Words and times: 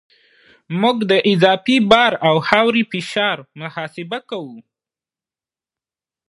موږ 0.81 0.97
د 1.11 1.13
اضافي 1.31 1.77
بار 1.91 2.11
او 2.27 2.35
خاورې 2.47 2.83
فشار 2.91 3.37
محاسبه 3.61 4.17
کوو 4.29 4.57